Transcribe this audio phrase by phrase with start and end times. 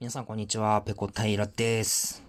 [0.00, 2.22] 皆さんこんにちは、ペコ平です。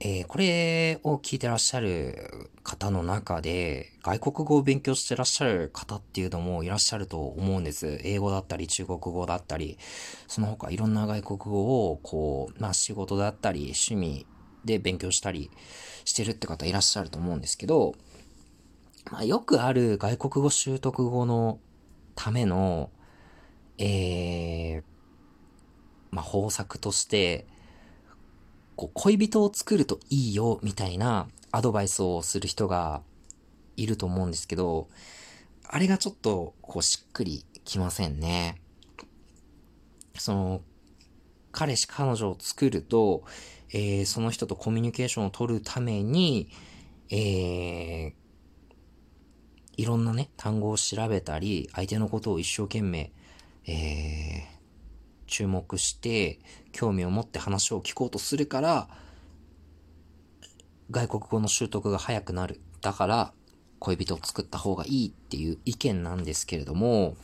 [0.00, 7.98] えー、これを聞いてらっしゃる方の中で、外国語を勉強してらっしゃる方っていうのもいらっしゃると思うんです。
[8.04, 9.78] 英語だったり、中国語だったり、
[10.28, 14.26] その他いろんな外国語を、こう、まあ仕事だったり、趣味
[14.62, 15.50] で勉強したり
[16.04, 17.94] してるって方いらっしゃると思うんですけど、
[19.10, 21.60] まあよくある外国語習得語の
[22.14, 22.90] ための、
[23.78, 24.91] えー、
[26.12, 27.46] まあ方策として、
[28.76, 33.02] こう、恋人を作るといいよ、みたいなアドバイスをする人が
[33.76, 34.88] いると思うんですけど、
[35.64, 38.60] あれがちょっと、こう、しっくりきませんね。
[40.18, 40.60] その、
[41.50, 43.24] 彼氏、彼女を作ると、
[43.70, 46.48] えー、その人とコミュニケーションを取るために、
[47.10, 48.12] えー、
[49.76, 53.12] いろんなね、単語を調べたり、相手のことを一生懸命、
[53.66, 54.61] えー、
[55.32, 56.40] 注目して
[56.72, 58.88] 興味を持って話を聞こうとするから
[60.90, 62.60] 外国語の習得が早くなる。
[62.82, 63.32] だから
[63.78, 67.16] 恋人を作った方がいいっていう意見なんですけれども、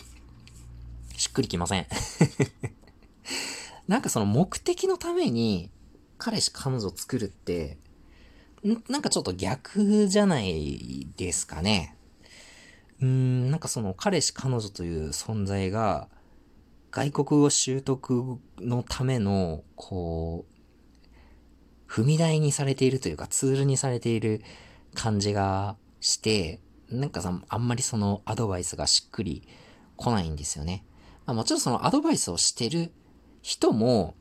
[1.19, 1.87] しっくりきません
[3.87, 5.71] なんかその目的のために
[6.17, 7.77] 彼氏彼女を作るって、
[8.89, 11.95] なんかちょっと逆じゃないですかね。
[13.01, 16.09] うーん、なんかその彼氏彼女という存在が
[16.91, 24.43] 外国語習得のための、こう、踏み台にされているというか、ツールにされている
[24.95, 29.47] 感じがして、なんかさ、あんまりそのアドバイスがしっくり
[29.97, 30.85] 来ないんですよね。
[31.27, 32.93] まあ、もちろんそのアドバイスをしてる
[33.43, 34.15] 人も、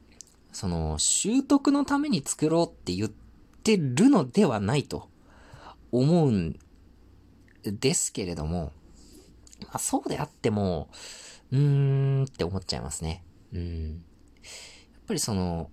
[0.51, 5.09] その習得のために作ろうって言ってるのではないと
[5.91, 6.59] 思うん
[7.63, 8.71] ですけれども、
[9.61, 10.89] まあ、そうであっても、
[11.51, 13.23] うーんって思っちゃいますね。
[13.53, 13.91] うん。
[13.91, 14.01] やっ
[15.07, 15.69] ぱりその、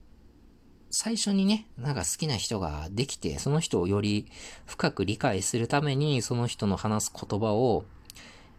[0.90, 4.26] 最初にね、なんか好きな人ができて、その人をより
[4.64, 7.84] 深く理解するために、その人の話す言葉を、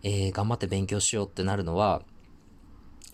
[0.04, 2.02] えー、頑張って勉強しようってなるのは、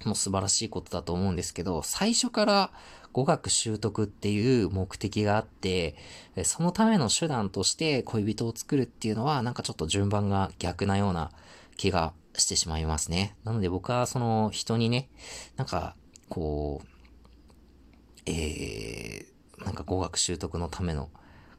[0.06, 2.72] もう素晴らしいことだと思うんですけど、最初から
[3.14, 5.96] 語学習得っていう目的があって、
[6.44, 11.32] そのための手段として恋人を作るっていうのは、なんかちょっと順番が逆なような
[11.82, 13.36] 気がしてしまいますね。
[13.44, 15.10] なので僕はその人にね、
[15.56, 15.96] なんか、
[16.30, 16.88] こう、
[18.28, 21.10] えー、なんか語学習得のための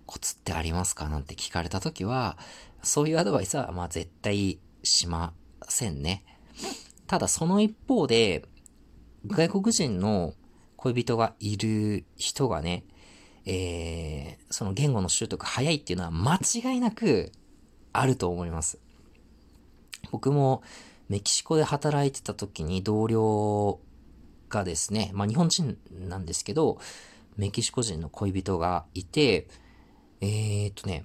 [0.06, 1.08] コツってありますか？
[1.08, 2.38] なんて聞かれたときは、
[2.84, 5.32] そういうアドバイスはまあ絶対しま
[5.68, 6.24] せんね。
[7.08, 8.44] ただその一方で、
[9.26, 10.34] 外国人の
[10.76, 12.84] 恋人がいる人がね、
[13.44, 17.32] えー、その言語の習得早いっていうのは間違いなく
[17.92, 18.78] あると思います。
[20.10, 20.62] 僕も
[21.08, 23.78] メキシコで働いてた時に同僚
[24.48, 26.78] がですね、まあ日本人なんですけど、
[27.36, 29.48] メキシコ人の恋人がいて、
[30.20, 31.04] えー、っとね、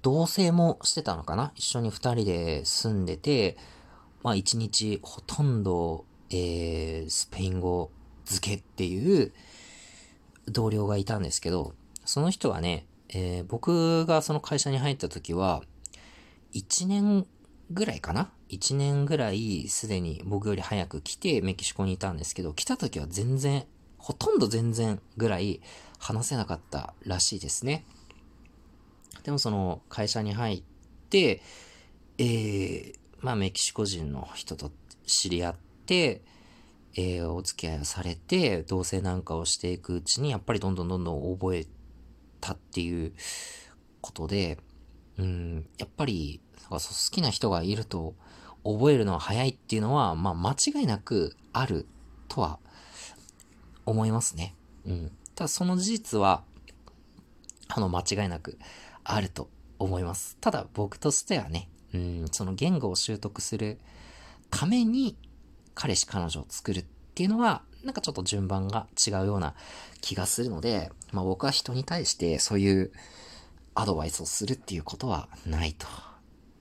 [0.00, 1.52] 同棲もしてたのかな？
[1.54, 3.56] 一緒に二人で住んでて、
[4.22, 7.90] まあ一日ほとんど、えー、スペイン語
[8.24, 9.32] 漬けっていう
[10.46, 11.74] 同僚がいたんですけど、
[12.04, 15.62] その人はね、えー、僕がその会社に入った時は、
[16.54, 17.26] 1年
[17.70, 23.64] ぐらいかな ?1 年ぐらいすでに僕より早く来てメキシコにいたんですけど、来た時は全然、
[23.98, 25.60] ほとんど全然ぐらい
[25.98, 27.84] 話せなかったらしいですね。
[29.24, 30.62] でもその会社に入っ
[31.10, 31.42] て、
[32.16, 34.70] えー、まあメキシコ人の人と
[35.06, 35.56] 知り合っ
[35.86, 36.22] て、
[36.94, 41.66] えー、お付き合いをされて、同棲なんかをしていくうちに、やっぱりどんどんどんどん覚え
[42.40, 43.12] たっていう
[44.00, 44.58] ことで、
[45.18, 46.78] うん、やっぱり、好
[47.10, 48.14] きな人がいると
[48.62, 51.86] 覚えるのは早いっていうのは、まあ間違いなくある
[52.28, 52.58] とは
[53.86, 54.54] 思いますね。
[54.86, 55.12] うん。
[55.34, 56.42] ただその事実は、
[57.68, 58.58] あの間違いなく
[59.04, 60.36] あると思います。
[60.40, 63.78] ただ僕としてはね、うん、その言語を習得する
[64.50, 65.16] ために
[65.74, 66.84] 彼氏彼女を作るっ
[67.14, 69.54] ていうのは、なんかちょっと順番が違うような
[70.00, 72.92] 気がするので、まあ僕は人に対してそういう
[73.74, 75.86] アドバイスをするっていうことはないと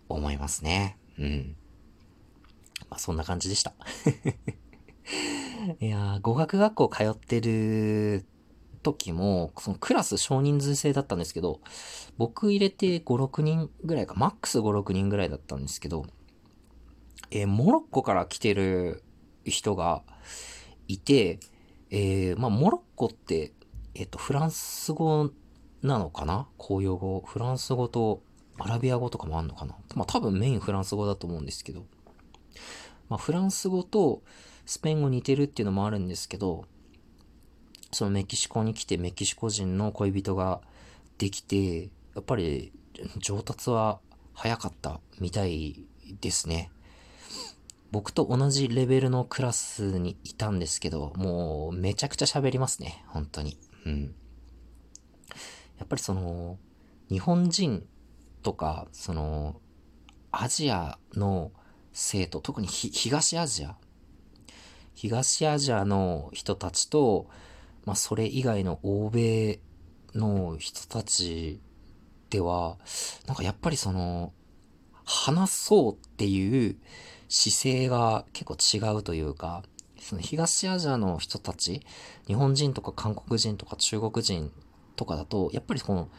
[0.09, 0.97] 思いますね。
[1.17, 1.55] うん。
[2.89, 3.73] まあ、そんな感じでした。
[5.79, 8.25] いや語学学校通ってる
[8.83, 11.59] 時も、そのクラス少人数制だったんですけど、
[12.17, 16.05] 僕入れて5、6人ぐらいか、マックス5、6人ぐらいだったんですけど、
[17.31, 19.03] えー、モロッコから来てる
[19.43, 20.03] 人が
[20.87, 21.39] いて、
[21.89, 23.53] えー、まあ、モロッコって、
[23.95, 25.29] えっ、ー、と、フランス語
[25.87, 26.47] なのかな？
[26.57, 27.23] 公用語。
[27.25, 28.21] フランス語と
[28.59, 29.75] アラビア語とかもあんのかな？
[29.95, 31.85] まあ多分メインフランス語だと思うんですけど。
[33.09, 34.21] まあフランス語と
[34.65, 36.65] スペイン語似てるっていうのもあるんですけど、
[37.91, 40.59] そのメキシコに来てメキシコ人の恋人が
[41.17, 41.89] できて、や
[42.19, 42.73] っぱり
[43.17, 43.99] 上達は
[44.33, 45.85] 早かったみたい
[46.19, 46.69] ですね。
[47.89, 53.05] 僕と同じレベルのクラスにいたんですけど、もうめちゃくちゃ喋りますね。
[53.07, 53.57] 本当に。
[53.85, 54.13] うん。
[55.77, 56.57] やっぱりその、
[57.09, 57.85] 日本人
[58.43, 59.61] とか、その、
[60.31, 61.51] アジアの
[61.93, 63.75] 生徒、特に東アジア、
[64.93, 67.29] 東アジアの人たちと、
[67.85, 69.59] まあそれ以外の欧米
[70.13, 71.61] の人たち
[72.29, 72.77] では、
[73.25, 74.33] なんかやっぱりその、
[75.05, 76.75] 話そうっていう
[77.29, 79.63] 姿勢が結構違うというか、
[79.99, 81.81] その東アジアの人たち、
[82.27, 84.51] 日本人とか韓国人とか中国人
[84.97, 86.09] とかだと、やっぱりこの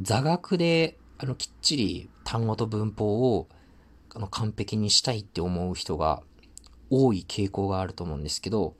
[0.00, 3.48] 座学で、あの、きっちり単語と文法を、
[4.14, 6.22] あの、完璧にしたいって思う人が
[6.88, 8.74] 多い傾向があると思うんですけど、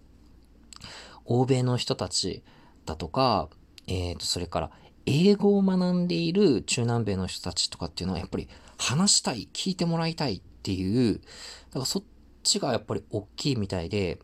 [1.27, 2.43] 欧米の人たち
[2.87, 3.49] だとか、
[3.87, 4.71] えっ、ー、と、それから、
[5.05, 12.03] 英語を学んでいる中南米の人たちとかっていうのは、やっぱり話したい、聞いてもらいたいっていう、だからそっ
[12.43, 14.19] ちがやっぱり大きいみたいで、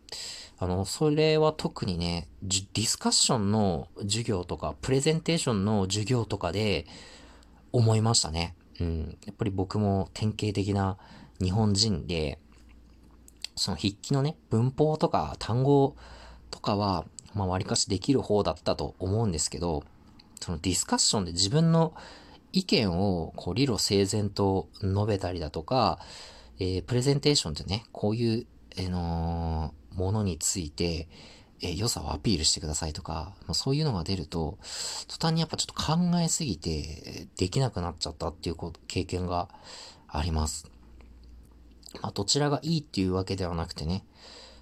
[0.58, 6.86] あの、それは特にね、ディスカッションの授業とか、プレゼンテーションの授業とかで
[7.72, 8.54] 思いましたね。
[8.80, 9.18] うん。
[9.26, 10.96] やっぱり僕も典型的な
[11.40, 12.38] 日本人で、
[13.56, 15.96] その筆記のね、文法とか単語
[16.50, 17.04] とかは、
[17.34, 19.82] まあ割かしできる方だったと思うんですけど、
[20.40, 21.94] そのディスカッションで自分の
[22.52, 25.98] 意見をこう理路整然と述べたりだとか、
[26.60, 31.08] えー、プレゼンテーションってね、こういう、え、のー、ものについて、
[31.60, 34.58] え、良さをアピールしてくださいとか、まあ、そういうのが出ると、
[35.08, 38.56] 途端にやっぱちょっと考えすぎて、できなくなっちゃったっていう
[38.86, 39.48] 経験が
[40.08, 40.70] あります。
[42.02, 44.04] まあ、どちらがいいっていうわけではなくてね、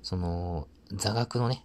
[0.02, 1.64] その、座学のね、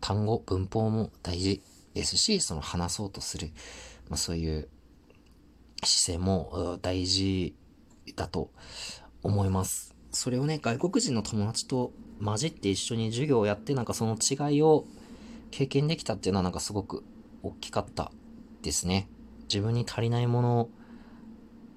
[0.00, 1.62] 単語、文法も大事
[1.94, 3.50] ですし、その話そうとする、
[4.08, 4.68] まあ、そういう
[5.84, 7.54] 姿勢も大事
[8.14, 8.50] だと
[9.22, 9.95] 思います。
[10.16, 11.92] それをね、外国人の友達と
[12.24, 14.86] 混じって一緒に授業をやって、なんかその違いを
[15.50, 17.04] 経験できたっていうのはなんかすごく
[17.42, 18.10] 大きかった
[18.62, 19.10] ですね。
[19.42, 20.68] 自分に足りないもの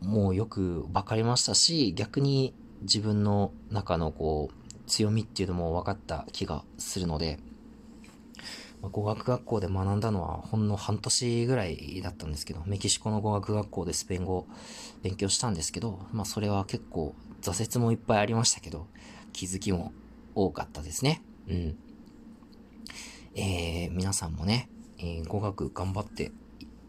[0.01, 2.53] もよく分かりましたし、逆に
[2.83, 7.39] 自分の中のこう、強みっていうのも分かった気がするので、
[8.81, 14.48] ま語学学校で学んだのはほんの半年ぐらいだったんですけど、メキシコの語学学校でスペイン語を
[15.02, 18.88] 勉強したんですけど、まあそれは結構挫折もいっぱいありましたけど、
[19.34, 19.92] 気づきも
[20.36, 21.22] 多かったですね。
[21.48, 21.78] うん。
[23.36, 26.31] えー、皆さんもね、えー、語学頑張って、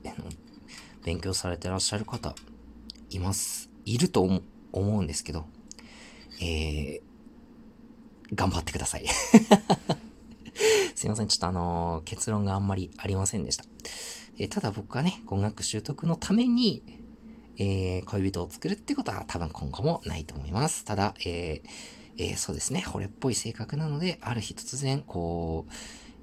[1.05, 2.35] 勉強されてらっしゃる方、
[3.11, 3.71] います。
[3.85, 4.23] いると
[4.73, 5.47] 思うんですけど、
[6.41, 7.03] えー、
[8.35, 9.07] 頑張ってください。
[11.01, 11.29] すいません。
[11.29, 13.65] ちょっとあのー、結論があんまりありませんでした。
[14.37, 16.83] えー、ただ僕はね、語学習得のために、
[17.57, 20.85] えー、恋人を作るってことは多分今後もないと思います。
[20.85, 21.63] ただ、え
[22.19, 25.73] えそうですね、惚れっぽい性格なので、ある日突然、こう、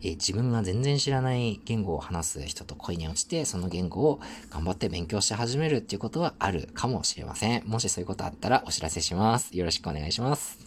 [0.03, 4.19] え自分が全然知らない言語を話す人と恋に落ちて、その言語を
[4.51, 7.63] 頑張って勉強し始めるっていうことはあるかもしれません。
[7.65, 9.57] もしそういうことあったらお知らせします。
[9.57, 10.66] よろしくお願いします。